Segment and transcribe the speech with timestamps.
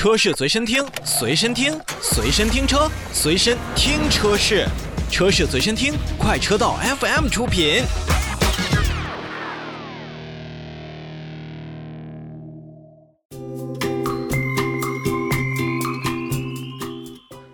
[0.00, 4.66] 车市随身听，随身听，随身听车，随身听车市，
[5.10, 7.82] 车市随身听，快车道 FM 出品。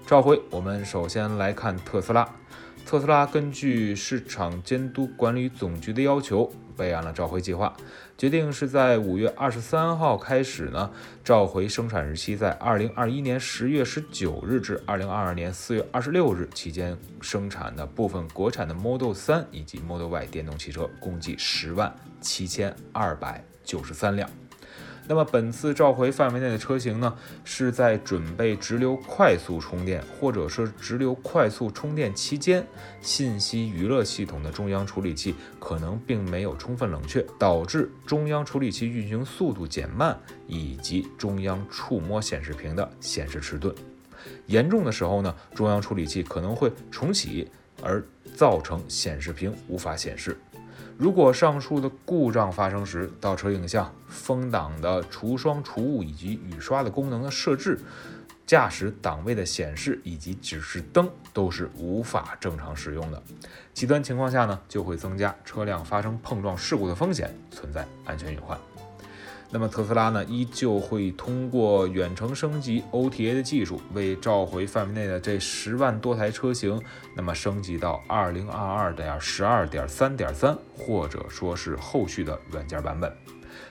[0.06, 2.24] 召回，我们首先来看特斯拉。
[2.86, 7.74] 特斯拉根据市场监督管理总局的要求，备案了召回计划，
[8.18, 10.90] 决定是在五月二十三号开始呢，
[11.24, 24.28] 召回生产日期在二零二一年十月十九日至二零二二年四月二十六日期间生产的部分国产的 Model 3以及 Model Y 电动汽车，共计十万七千二百九十三辆。
[25.08, 32.66] 那么本次召回范围内的车型呢，是在准备直流快速充电，或者说直流快速充电期间，
[33.00, 43.72] 信息娱乐系统的中央处理器可能并没有充分冷却，导致中央处理器运行速度减慢，以及中央触摸显示屏的显示迟钝。
[44.46, 47.48] 严重的时候呢，中央处理器可能会重启，
[47.80, 48.04] 而
[48.34, 50.36] 造成显示屏无法显示。
[50.98, 57.78] 如果上述的故障发生时，倒车影像、风挡的除霜除雾以及雨刷的功能的设置、
[58.46, 63.22] 驾驶档位的显示以及指示灯都是无法正常使用的。
[63.74, 68.58] 极端情况下呢，就会增加车辆发生碰撞事故的风险，存在安全隐患。
[69.50, 76.80] 那么特斯拉呢，依旧会通过远程升级 OTA 的技术，为召回范围内的这十万多台车型，
[77.14, 83.16] 那么升级到二零二二点十二点三点三，或者说是后续的软件版本。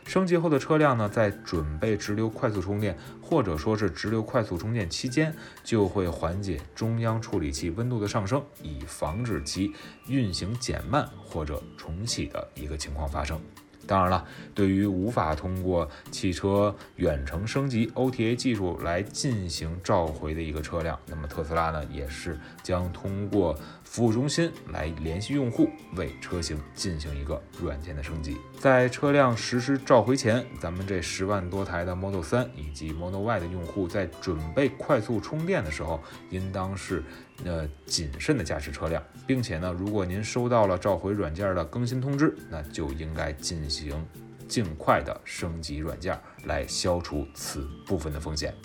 [0.05, 9.73] 升级后的车辆呢，在准备直流快速充电，或者说是直流快速充电期间，就会缓解中央处理器温度的上升，以防止其
[10.07, 13.39] 运行减慢或者重启的一个情况发生。
[13.87, 28.37] 当然了，对于无法通过汽车远程升级 OTA 技术来进行召回的一个车辆，那么特斯拉呢，也是将通过服务中心来联系用户，为车型进行一个软件的升级。
[28.59, 37.03] 在车辆实施召回前，咱们这十万多台的 Model 3以及 Model Y 的用户在准备快速充电的时候，应当是
[37.43, 44.07] 呃谨慎的驾驶车辆，并且呢，如果您收到了召回软件的更新通知，那就应该进行行
[44.47, 48.55] 尽快的升级软件，来消除此部分的风险。